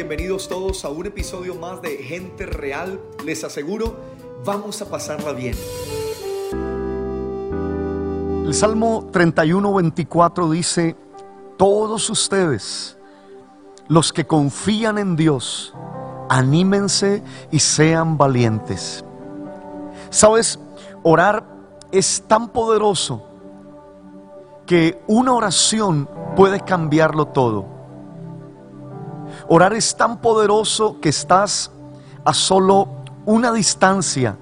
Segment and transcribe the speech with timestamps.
[0.00, 2.98] bienvenidos todos a un episodio más de Gente Real.
[3.22, 4.00] Les aseguro,
[4.46, 5.54] vamos a pasarla bien.
[8.46, 10.96] El Salmo 31, 24 dice,
[11.58, 12.96] todos ustedes,
[13.88, 15.74] los que confían en Dios,
[16.30, 19.04] anímense y sean valientes.
[20.08, 20.58] Sabes,
[21.02, 21.44] orar
[21.92, 23.22] es tan poderoso
[24.64, 27.79] que una oración puede cambiarlo todo.
[29.48, 31.70] Orar es tan poderoso que estás
[32.24, 32.88] a solo
[33.24, 34.36] una distancia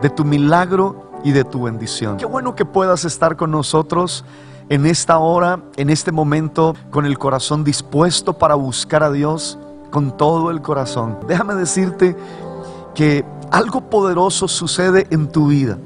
[0.00, 2.16] de tu milagro y de tu bendición.
[2.16, 4.24] Qué bueno que puedas estar con nosotros
[4.68, 9.58] en esta hora, en este momento, con el corazón dispuesto para buscar a Dios
[9.90, 11.18] con todo el corazón.
[11.28, 12.16] Déjame decirte
[12.94, 15.78] que algo poderoso sucede en tu vida.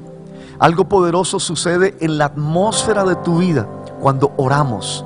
[0.59, 3.67] Algo poderoso sucede en la atmósfera de tu vida
[3.99, 5.05] cuando oramos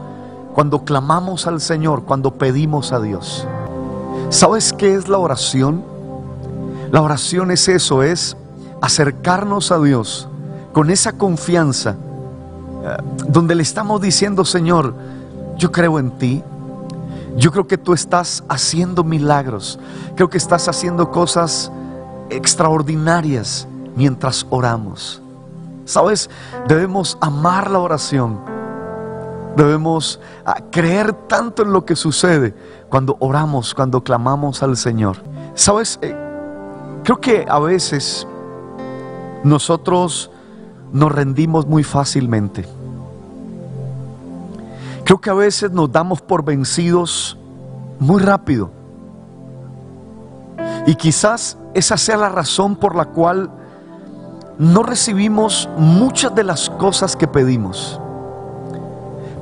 [0.53, 3.47] cuando clamamos al Señor, cuando pedimos a Dios.
[4.29, 5.83] ¿Sabes qué es la oración?
[6.91, 8.35] La oración es eso, es
[8.81, 10.27] acercarnos a Dios
[10.73, 11.95] con esa confianza,
[12.83, 14.93] eh, donde le estamos diciendo, Señor,
[15.57, 16.43] yo creo en ti,
[17.37, 19.79] yo creo que tú estás haciendo milagros,
[20.15, 21.71] creo que estás haciendo cosas
[22.29, 25.21] extraordinarias mientras oramos.
[25.85, 26.29] ¿Sabes?
[26.67, 28.50] Debemos amar la oración
[29.55, 32.53] Debemos ah, creer tanto en lo que sucede
[32.89, 35.17] cuando oramos, cuando clamamos al Señor.
[35.55, 36.15] Sabes, eh,
[37.03, 38.27] creo que a veces
[39.43, 40.31] nosotros
[40.93, 42.65] nos rendimos muy fácilmente.
[45.03, 47.37] Creo que a veces nos damos por vencidos
[47.99, 48.71] muy rápido.
[50.87, 53.51] Y quizás esa sea la razón por la cual
[54.57, 58.00] no recibimos muchas de las cosas que pedimos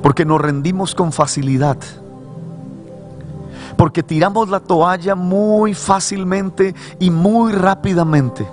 [0.02, 1.76] porque nos rendimos con facilidad,
[3.76, 8.46] porque tiramos la toalla muy fácilmente y muy rápidamente.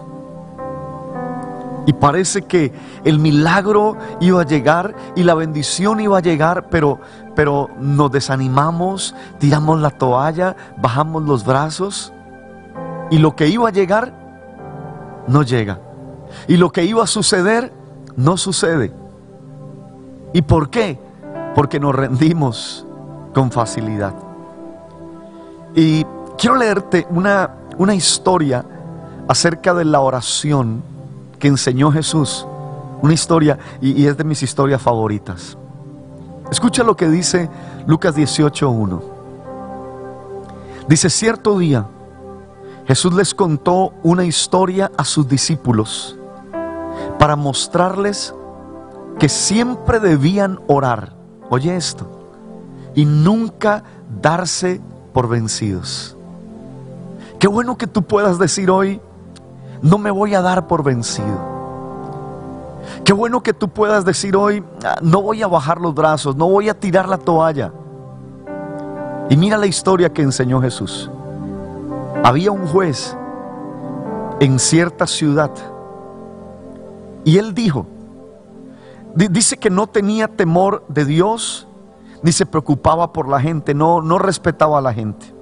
[1.86, 2.74] Y parece que
[3.06, 7.00] el milagro iba a llegar y la bendición iba a llegar, pero,
[7.34, 12.12] pero nos desanimamos, tiramos la toalla, bajamos los brazos
[13.10, 14.14] y lo que iba a llegar
[15.28, 15.80] no llega.
[16.50, 17.72] Y lo que iba a suceder
[18.18, 18.92] no sucede.
[20.34, 21.00] ¿Y por qué?
[21.58, 22.86] Porque nos rendimos
[23.34, 24.14] con facilidad.
[25.74, 26.06] Y
[26.38, 28.64] quiero leerte una, una historia
[29.28, 30.84] acerca de la oración
[31.40, 32.46] que enseñó Jesús.
[33.02, 35.58] Una historia, y, y es de mis historias favoritas.
[36.52, 37.50] Escucha lo que dice
[37.88, 39.02] Lucas 18.1.
[40.88, 41.88] Dice, cierto día,
[42.86, 46.20] Jesús les contó una historia a sus discípulos
[47.18, 48.36] para mostrarles
[49.18, 51.17] que siempre debían orar
[51.50, 52.06] Oye esto.
[52.96, 53.84] Y nunca
[54.22, 54.82] darse
[55.14, 56.16] por vencidos.
[57.40, 59.00] Qué bueno que tú puedas decir hoy,
[59.82, 61.58] no me voy a dar por vencido.
[63.04, 66.50] Qué bueno que tú puedas decir hoy, ah, no voy a bajar los brazos, no
[66.50, 67.72] voy a tirar la toalla.
[69.30, 71.10] Y mira la historia que enseñó Jesús.
[72.24, 73.16] Había un juez
[74.40, 75.52] en cierta ciudad
[77.24, 77.86] y él dijo,
[79.18, 81.68] Dice que no tenía temor de Dios,
[82.22, 85.34] ni se preocupaba por la gente, no, no respetaba a la gente.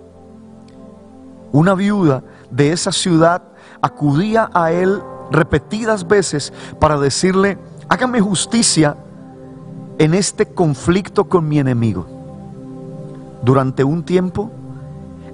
[1.52, 3.44] Una viuda de esa ciudad
[3.81, 7.58] acudía a él repetidas veces para decirle,
[7.90, 8.96] hágame justicia
[10.00, 12.08] en este conflicto con mi enemigo.
[13.44, 14.52] Durante un tiempo,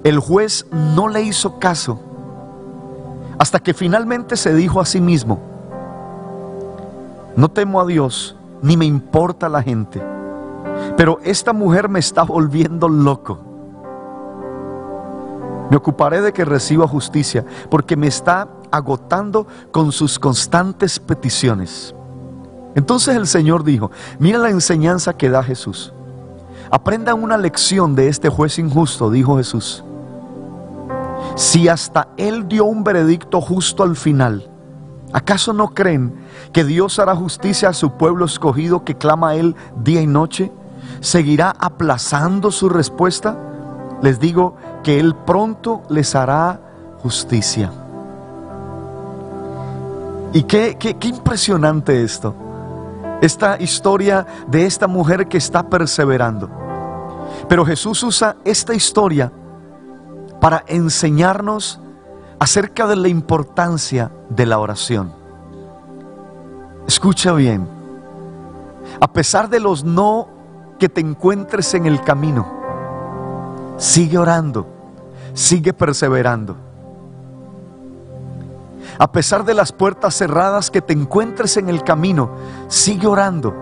[0.02, 2.00] el juez no le hizo caso,
[3.38, 5.51] hasta que finalmente se dijo a sí mismo,
[7.36, 10.02] no temo a Dios, ni me importa la gente.
[10.96, 13.38] Pero esta mujer me está volviendo loco.
[15.70, 21.94] Me ocuparé de que reciba justicia, porque me está agotando con sus constantes peticiones.
[22.74, 25.92] Entonces el Señor dijo, mira la enseñanza que da Jesús.
[26.70, 29.84] Aprendan una lección de este juez injusto, dijo Jesús.
[31.34, 34.50] Si hasta Él dio un veredicto justo al final,
[35.12, 36.14] ¿Acaso no creen
[36.52, 40.50] que Dios hará justicia a su pueblo escogido que clama a Él día y noche?
[41.00, 43.36] ¿Seguirá aplazando su respuesta?
[44.00, 46.60] Les digo que Él pronto les hará
[47.02, 47.70] justicia.
[50.32, 52.34] Y qué, qué, qué impresionante esto.
[53.20, 56.48] Esta historia de esta mujer que está perseverando.
[57.48, 59.30] Pero Jesús usa esta historia
[60.40, 61.78] para enseñarnos
[62.42, 65.12] acerca de la importancia de la oración.
[66.88, 67.68] Escucha bien,
[69.00, 70.26] a pesar de los no
[70.76, 72.52] que te encuentres en el camino,
[73.76, 74.66] sigue orando,
[75.34, 76.56] sigue perseverando.
[78.98, 82.32] A pesar de las puertas cerradas que te encuentres en el camino,
[82.66, 83.54] sigue orando,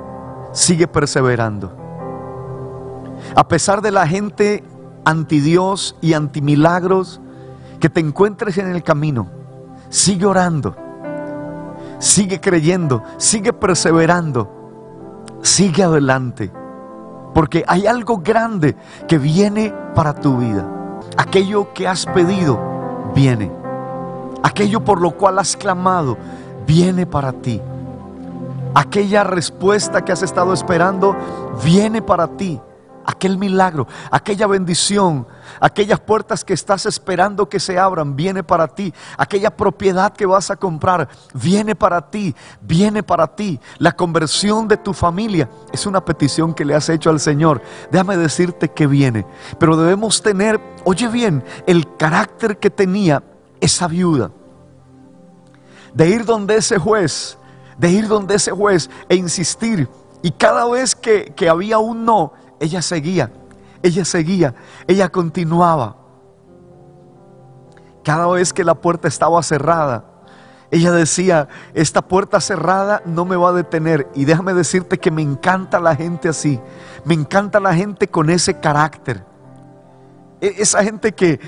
[0.53, 1.71] sigue perseverando.
[3.37, 4.65] A pesar de la gente
[5.05, 7.21] anti Dios y anti milagros
[7.81, 9.27] que te encuentres en el camino,
[9.89, 10.77] sigue orando,
[11.99, 16.53] sigue creyendo, sigue perseverando, sigue adelante.
[17.35, 18.77] Porque hay algo grande
[19.09, 20.67] que viene para tu vida.
[21.17, 22.59] Aquello que has pedido
[23.15, 23.51] viene.
[24.43, 26.19] Aquello por lo cual has clamado
[26.67, 27.61] viene para ti.
[28.75, 31.17] Aquella respuesta que has estado esperando
[31.65, 32.61] viene para ti
[33.05, 35.27] aquel milagro, aquella bendición,
[35.61, 38.93] aquellas puertas que estás esperando que se abran, viene para ti.
[39.17, 43.61] Aquella propiedad que vas a comprar, viene para ti, viene para ti.
[43.79, 47.63] La conversión de tu familia es una petición que le has hecho al Señor.
[47.91, 49.27] Déjame decirte que viene.
[49.59, 53.23] Pero debemos tener, oye bien, el carácter que tenía
[53.61, 54.31] esa viuda.
[55.95, 57.37] De ir donde ese juez,
[57.77, 59.89] de ir donde ese juez e insistir.
[60.23, 63.33] Y cada vez que, que había un no, ella seguía,
[63.83, 64.55] ella seguía,
[64.87, 65.97] ella continuaba.
[68.05, 70.05] Cada vez que la puerta estaba cerrada,
[70.71, 74.09] ella decía, esta puerta cerrada no me va a detener.
[74.15, 76.61] Y déjame decirte que me encanta la gente así.
[77.05, 79.25] Me encanta la gente con ese carácter.
[80.41, 81.41] E, esa gente que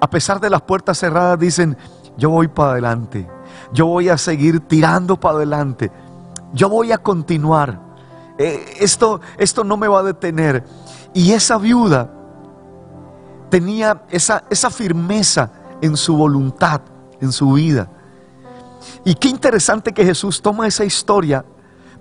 [0.00, 1.76] a pesar de las puertas cerradas dicen,
[2.16, 3.28] yo voy para adelante.
[3.72, 5.92] Yo voy a seguir tirando para adelante.
[6.54, 7.89] Yo voy a continuar.
[8.42, 10.64] Eh, esto, esto no me va a detener.
[11.12, 12.10] Y esa viuda
[13.50, 15.52] tenía esa, esa firmeza
[15.82, 16.80] en su voluntad,
[17.20, 17.90] en su vida.
[19.04, 21.44] Y qué interesante que Jesús toma esa historia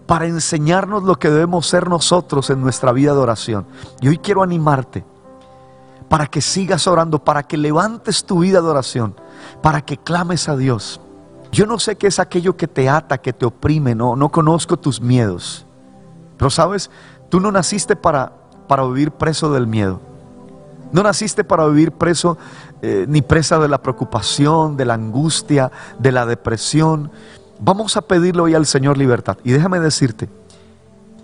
[0.06, 3.66] para enseñarnos lo que debemos ser nosotros en nuestra vida de oración.
[4.00, 5.04] Y hoy quiero animarte
[6.08, 9.14] para que sigas orando, para que levantes tu vida de oración,
[9.62, 11.02] para que clames a Dios.
[11.52, 14.78] Yo no sé qué es aquello que te ata, que te oprime, no, no conozco
[14.78, 15.66] tus miedos.
[16.40, 16.90] Pero sabes,
[17.28, 18.32] tú no naciste para,
[18.68, 20.00] para vivir preso del miedo.
[20.94, 22.38] No naciste para vivir preso
[22.82, 25.70] eh, ni presa de la preocupación, de la angustia,
[26.00, 27.12] de la depresión.
[27.60, 29.38] Vamos a pedirle hoy al Señor libertad.
[29.44, 30.30] Y déjame decirte,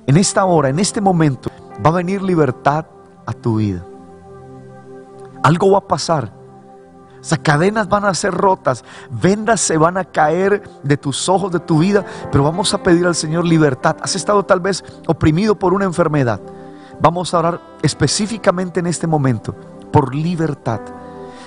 [0.05, 1.49] en esta hora, en este momento,
[1.83, 2.85] va a venir libertad
[3.25, 3.83] a tu vida.
[5.43, 6.29] Algo va a pasar
[7.41, 11.79] cadenas van a ser rotas, vendas se van a caer de tus ojos, de tu
[11.79, 13.97] vida, pero vamos a pedir al Señor libertad.
[14.01, 16.39] Has estado tal vez oprimido por una enfermedad.
[16.99, 19.55] Vamos a orar específicamente en este momento
[19.91, 20.81] por libertad.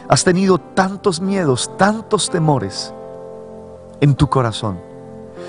[0.08, 2.92] Has tenido tantos miedos, tantos temores
[4.00, 4.80] en tu corazón.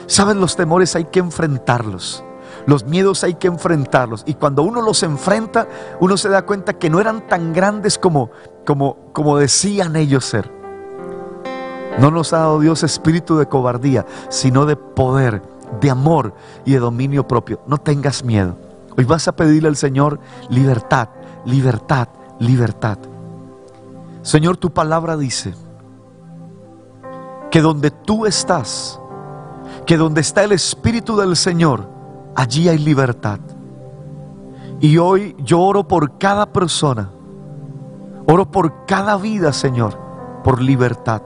[0.05, 2.23] Sabes, los temores hay que enfrentarlos.
[2.69, 4.21] Los miedos hay que enfrentarlos.
[4.27, 5.67] Y cuando uno los enfrenta,
[5.99, 8.29] uno se da cuenta que no eran tan grandes como,
[8.63, 10.51] como, como decían ellos ser.
[11.97, 15.41] No nos ha dado Dios espíritu de cobardía, sino de poder,
[15.81, 17.59] de amor y de dominio propio.
[17.65, 18.55] No tengas miedo.
[18.95, 20.19] Hoy vas a pedirle al Señor
[20.51, 21.09] libertad,
[21.45, 22.07] libertad,
[22.37, 22.99] libertad.
[24.21, 25.55] Señor, tu palabra dice
[27.49, 29.01] que donde tú estás,
[29.87, 31.97] que donde está el Espíritu del Señor,
[32.39, 33.39] allí hay libertad.
[34.79, 37.09] Y hoy yo oro por cada persona,
[38.27, 39.97] oro por cada vida, Señor,
[40.41, 41.21] por libertad.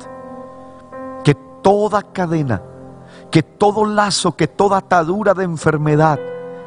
[1.23, 2.63] Que toda cadena,
[3.29, 6.19] que todo lazo, que toda atadura de enfermedad,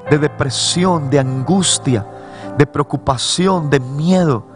[0.08, 2.06] de depresión, de angustia,
[2.56, 4.46] de preocupación, de miedo,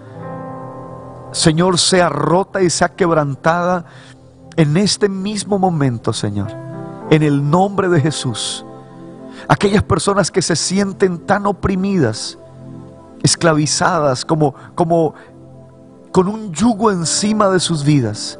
[1.33, 3.87] Señor, sea rota y sea quebrantada
[4.55, 6.49] en este mismo momento, Señor.
[7.11, 8.65] En el nombre de Jesús
[9.49, 12.39] aquellas personas que se sienten tan oprimidas,
[13.23, 15.15] esclavizadas, como, como
[16.13, 18.39] con un yugo encima de sus vidas.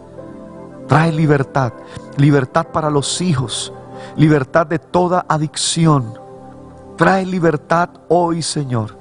[0.89, 1.73] Trae libertad,
[2.17, 3.73] libertad para los hijos,
[4.17, 6.19] libertad de toda adicción.
[6.97, 8.99] Trae libertad hoy, Señor.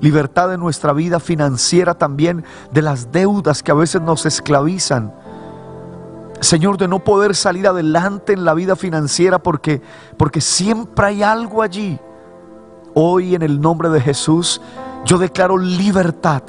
[0.00, 5.12] Libertad de nuestra vida financiera también, de las deudas que a veces nos esclavizan
[6.42, 9.80] Señor, de no poder salir adelante en la vida financiera porque,
[10.16, 11.98] porque siempre hay algo allí.
[12.94, 14.60] Hoy en el nombre de Jesús
[15.04, 16.42] yo declaro libertad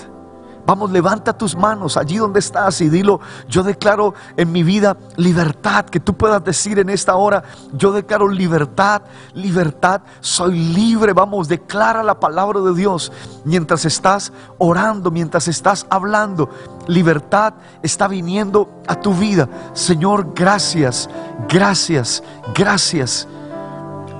[0.65, 5.85] Vamos, levanta tus manos allí donde estás y dilo, yo declaro en mi vida libertad,
[5.85, 7.43] que tú puedas decir en esta hora,
[7.73, 9.01] yo declaro libertad,
[9.33, 13.11] libertad, soy libre, vamos, declara la palabra de Dios
[13.43, 16.49] mientras estás orando, mientras estás hablando,
[16.87, 19.49] libertad está viniendo a tu vida.
[19.73, 21.09] Señor, gracias,
[21.49, 22.23] gracias,
[22.55, 23.27] gracias.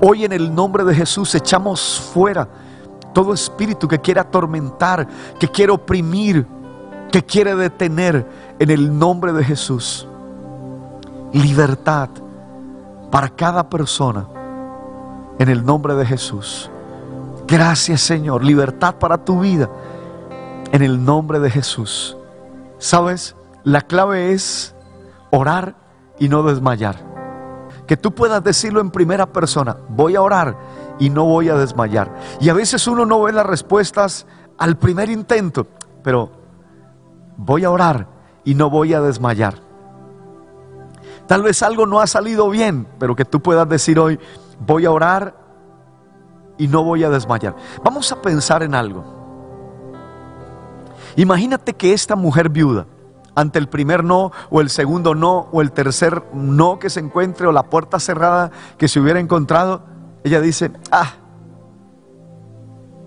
[0.01, 2.50] Hoy en el nombre de Jesús echamos fuera
[3.13, 5.08] todo espíritu que quiere atormentar,
[5.39, 6.46] que quiere oprimir,
[7.12, 8.27] que quiere detener
[8.60, 10.08] en el nombre de Jesús.
[11.32, 12.10] Libertad
[13.12, 14.25] para cada persona
[15.39, 16.70] en el nombre de Jesús.
[17.48, 19.70] Gracias Señor, libertad para tu vida
[20.72, 22.17] en el nombre de Jesús.
[22.79, 23.36] ¿Sabes?
[23.63, 24.75] La clave es
[25.29, 25.75] orar
[26.20, 26.96] y no desmayar.
[27.88, 30.58] Que tú puedas decirlo en primera persona, voy a orar
[31.00, 32.13] y no voy a desmayar.
[32.39, 34.25] Y a veces uno no ve las respuestas
[34.57, 35.67] al primer intento,
[36.03, 36.31] pero
[37.38, 38.07] voy a orar
[38.43, 39.55] y no voy a desmayar.
[41.27, 44.19] Tal vez algo no ha salido bien, pero que tú puedas decir hoy,
[44.65, 45.35] voy a orar
[46.57, 47.55] y no voy a desmayar.
[47.83, 49.03] Vamos a pensar en algo.
[51.15, 52.88] Imagínate que esta mujer viuda,
[53.35, 57.47] ante el primer no, o el segundo no, o el tercer no que se encuentre,
[57.47, 59.83] o la puerta cerrada que se hubiera encontrado,
[60.23, 61.13] ella dice, ah,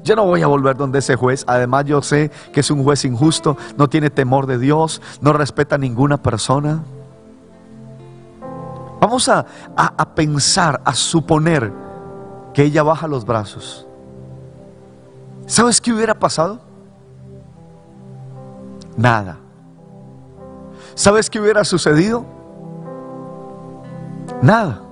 [0.07, 1.45] yo no voy a volver donde ese juez.
[1.49, 5.75] Además yo sé que es un juez injusto, no tiene temor de Dios, no respeta
[5.75, 6.85] a ninguna persona.
[9.01, 9.45] Vamos a,
[9.77, 11.73] a, pensar, a suponer
[12.55, 13.87] que ella baja los brazos.
[15.47, 16.61] ¿Sabes qué hubiera pasado?
[18.97, 19.39] Nada.
[20.95, 22.25] ¿Sabes qué hubiera sucedido?
[24.41, 24.86] Nada.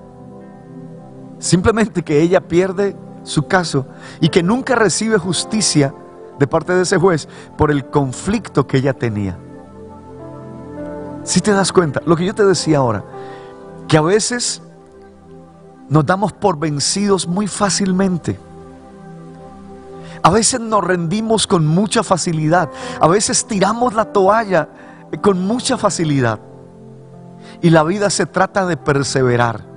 [1.45, 3.85] Simplemente que ella pierde su caso
[4.19, 5.93] y que nunca recibe justicia
[6.39, 9.37] de parte de ese juez por el conflicto que ella tenía.
[11.23, 13.03] Si te das cuenta, lo que yo te decía ahora,
[13.87, 14.63] que a veces
[15.87, 18.39] nos damos por vencidos muy fácilmente.
[20.23, 22.71] A veces nos rendimos con mucha facilidad.
[22.99, 24.67] A veces tiramos la toalla
[25.21, 26.39] con mucha facilidad.
[27.61, 29.74] Y la vida se trata de perseverar.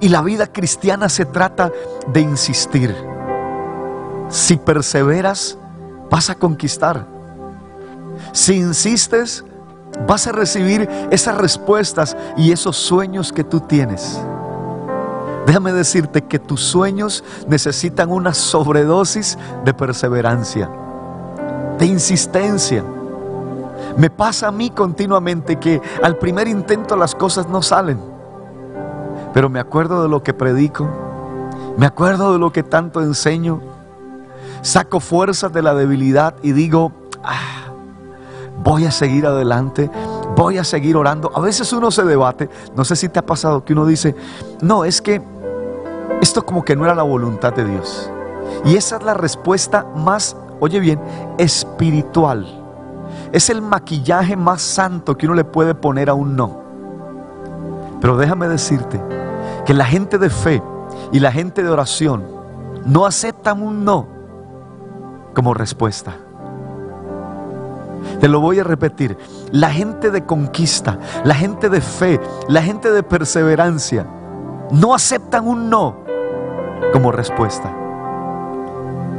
[0.00, 1.70] Y la vida cristiana se trata
[2.08, 2.94] de insistir.
[4.28, 5.56] Si perseveras,
[6.10, 7.06] vas a conquistar.
[8.32, 9.44] Si insistes,
[10.06, 14.20] vas a recibir esas respuestas y esos sueños que tú tienes.
[15.46, 20.70] Déjame decirte que tus sueños necesitan una sobredosis de perseverancia,
[21.78, 22.82] de insistencia.
[23.98, 28.00] Me pasa a mí continuamente que al primer intento las cosas no salen,
[29.34, 30.88] pero me acuerdo de lo que predico,
[31.76, 33.60] me acuerdo de lo que tanto enseño,
[34.62, 36.92] saco fuerzas de la debilidad y digo,
[37.24, 37.72] ah,
[38.62, 39.90] voy a seguir adelante,
[40.36, 41.32] voy a seguir orando.
[41.34, 44.14] A veces uno se debate, no sé si te ha pasado que uno dice,
[44.62, 45.20] no, es que
[46.20, 48.08] esto como que no era la voluntad de Dios.
[48.64, 51.00] Y esa es la respuesta más, oye bien,
[51.38, 52.60] espiritual.
[53.32, 56.62] Es el maquillaje más santo que uno le puede poner a un no.
[58.00, 59.23] Pero déjame decirte
[59.64, 60.62] que la gente de fe
[61.12, 62.24] y la gente de oración
[62.84, 64.06] no aceptan un no
[65.34, 66.14] como respuesta.
[68.20, 69.16] Te lo voy a repetir.
[69.50, 74.06] La gente de conquista, la gente de fe, la gente de perseverancia,
[74.70, 75.96] no aceptan un no
[76.92, 77.72] como respuesta.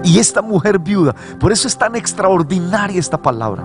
[0.03, 3.63] Y esta mujer viuda, por eso es tan extraordinaria esta palabra.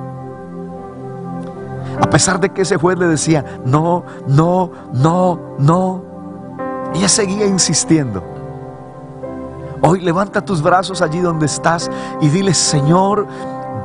[2.00, 6.02] A pesar de que ese juez le decía, no, no, no, no,
[6.94, 8.22] ella seguía insistiendo.
[9.82, 13.26] Hoy levanta tus brazos allí donde estás y dile, Señor,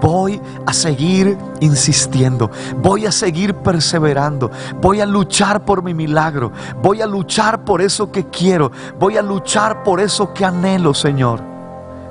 [0.01, 7.01] voy a seguir insistiendo, voy a seguir perseverando, voy a luchar por mi milagro, voy
[7.01, 11.39] a luchar por eso que quiero, voy a luchar por eso que anhelo, Señor.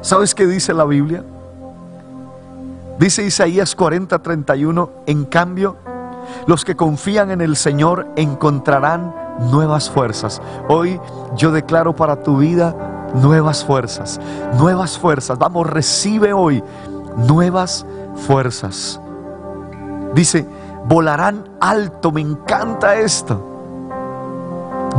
[0.00, 1.22] ¿Sabes qué dice la Biblia?
[2.98, 5.76] Dice Isaías 40, 31, en cambio,
[6.46, 10.40] los que confían en el Señor encontrarán nuevas fuerzas.
[10.68, 11.00] Hoy
[11.36, 12.74] yo declaro para tu vida
[13.14, 14.20] nuevas fuerzas,
[14.58, 15.38] nuevas fuerzas.
[15.38, 16.62] Vamos, recibe hoy
[17.16, 17.86] nuevas
[18.26, 19.00] fuerzas.
[20.14, 20.46] Dice,
[20.86, 23.40] volarán alto, me encanta esto.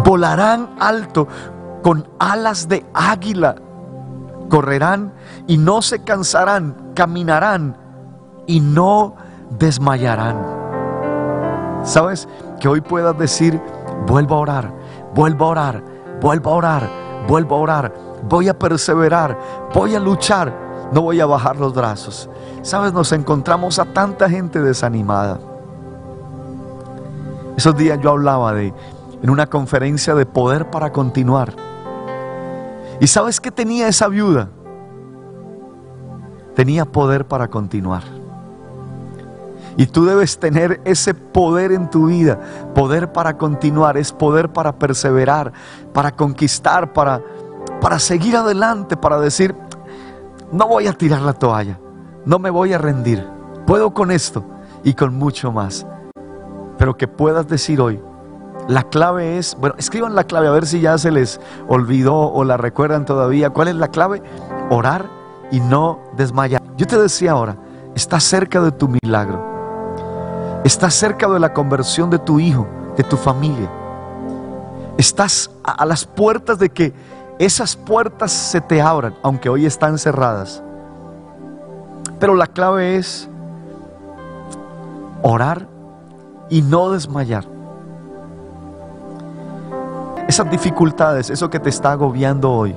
[0.03, 1.27] Volarán alto
[1.81, 3.55] con alas de águila.
[4.49, 5.13] Correrán
[5.47, 7.77] y no se cansarán, caminarán
[8.45, 9.15] y no
[9.57, 10.37] desmayarán.
[11.83, 12.27] ¿Sabes?
[12.59, 13.61] Que hoy puedas decir,
[14.07, 14.73] vuelvo a orar,
[15.13, 15.83] vuelvo a orar,
[16.21, 16.89] vuelvo a orar,
[17.27, 19.37] vuelvo a orar, voy a perseverar,
[19.73, 22.29] voy a luchar no voy a bajar los brazos.
[22.61, 25.39] Sabes, nos encontramos a tanta gente desanimada.
[27.57, 28.73] Esos días yo hablaba de,
[29.21, 31.53] en una conferencia de poder para continuar.
[32.99, 34.49] ¿Y sabes qué tenía esa viuda?
[36.55, 38.03] Tenía poder para continuar.
[39.77, 42.39] Y tú debes tener ese poder en tu vida.
[42.73, 45.51] Poder para continuar, es poder para perseverar,
[45.93, 47.21] para conquistar, para,
[47.81, 49.55] para seguir adelante, para decir,
[50.51, 51.79] no voy a tirar la toalla,
[52.25, 53.27] no me voy a rendir,
[53.65, 54.43] puedo con esto.
[54.83, 55.85] y con mucho más.
[56.77, 57.99] Pero que puedas decir hoy,
[58.67, 62.43] la clave es, bueno, escriban la clave a ver si ya se les olvidó o
[62.43, 63.49] la recuerdan todavía.
[63.49, 64.21] ¿Cuál es la clave?
[64.69, 65.07] Orar
[65.51, 66.61] y no desmayar.
[66.77, 67.57] Yo te decía ahora,
[67.95, 69.54] estás cerca de tu milagro.
[70.65, 72.65] Estás cerca de la conversión de tu hijo,
[72.97, 73.69] de tu familia.
[74.97, 76.91] Estás a, las puertas de que
[77.37, 80.63] esas puertas se te abran, aunque hoy están cerradas.
[82.19, 83.29] Pero la clave es
[85.21, 85.67] orar
[86.49, 87.45] y no desmayar
[90.27, 92.75] esas dificultades, eso que te está agobiando hoy.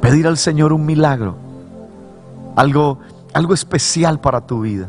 [0.00, 1.36] Pedir al Señor un milagro,
[2.56, 2.98] algo,
[3.32, 4.88] algo especial para tu vida.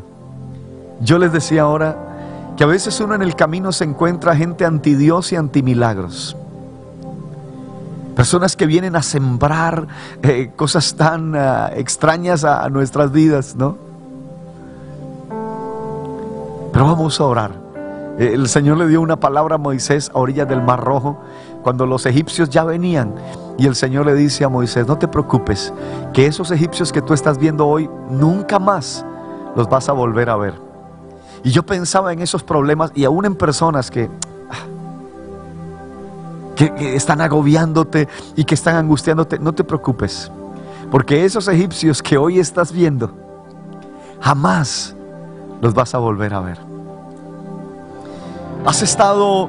[1.00, 4.94] Yo les decía ahora que a veces uno en el camino se encuentra gente anti
[4.94, 6.36] Dios y anti milagros.
[8.16, 9.86] Personas que vienen a sembrar
[10.22, 13.76] eh, cosas tan ah, extrañas a nuestras vidas, ¿no?
[16.72, 17.68] Pero vamos a orar.
[18.18, 21.20] El Señor le dio una palabra a Moisés a orillas del Mar Rojo
[21.62, 23.14] cuando los egipcios ya venían.
[23.56, 25.72] Y el Señor le dice a Moisés, no te preocupes,
[26.12, 29.04] que esos egipcios que tú estás viendo hoy, nunca más
[29.54, 30.67] los vas a volver a ver.
[31.44, 34.10] Y yo pensaba en esos problemas y aún en personas que,
[36.56, 40.30] que, que están agobiándote y que están angustiándote, no te preocupes.
[40.90, 43.12] Porque esos egipcios que hoy estás viendo,
[44.20, 44.94] jamás
[45.60, 46.58] los vas a volver a ver.
[48.64, 49.48] Has estado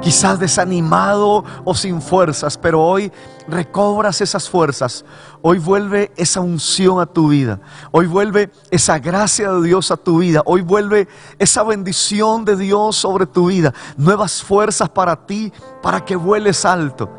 [0.00, 3.12] quizás desanimado o sin fuerzas, pero hoy
[3.48, 5.04] recobras esas fuerzas.
[5.40, 7.60] Hoy vuelve esa unción a tu vida.
[7.90, 10.42] Hoy vuelve esa gracia de Dios a tu vida.
[10.44, 11.08] Hoy vuelve
[11.38, 13.72] esa bendición de Dios sobre tu vida.
[13.96, 17.10] Nuevas fuerzas para ti, para que vueles alto,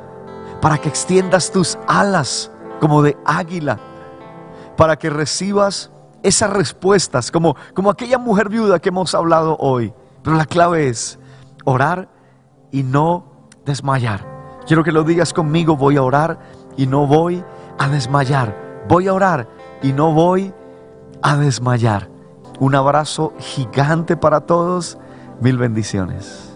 [0.62, 3.80] para que extiendas tus alas como de águila,
[4.78, 10.38] para que recibas esas respuestas, como, como aquella mujer viuda que hemos hablado hoy pero
[10.38, 11.20] la clave es
[11.66, 12.10] orar
[12.72, 13.26] y no
[13.66, 14.33] desmayar.
[14.66, 16.40] Quiero que lo digas conmigo, voy a orar
[16.78, 17.44] y no voy
[17.78, 18.56] a desmayar.
[18.88, 19.48] Voy a orar
[19.82, 20.54] y no voy
[21.22, 22.10] a desmayar.
[22.60, 24.98] Un abrazo gigante para todos.
[25.42, 26.53] Mil bendiciones.